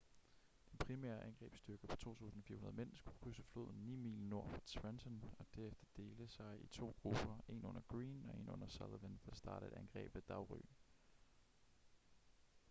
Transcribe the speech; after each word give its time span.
den 0.71 0.77
primære 0.77 1.23
angrebsstyrke 1.23 1.87
på 1.87 1.95
2.400 2.09 2.71
mænd 2.71 2.95
skulle 2.95 3.17
krydse 3.21 3.43
floden 3.43 3.85
ni 3.85 3.95
mil 3.95 4.19
nord 4.25 4.49
for 4.49 4.61
trenton 4.65 5.23
og 5.39 5.45
derefter 5.55 5.85
dele 5.97 6.27
sig 6.27 6.57
i 6.61 6.67
to 6.67 6.95
grupper 7.01 7.43
en 7.47 7.63
under 7.65 7.81
greene 7.87 8.31
og 8.31 8.39
en 8.39 8.49
under 8.49 8.67
sullivan 8.67 9.19
for 9.23 9.31
at 9.31 9.37
starte 9.37 9.65
et 9.67 9.73
angreb 9.73 10.15
ved 10.15 10.21
daggry 10.21 10.61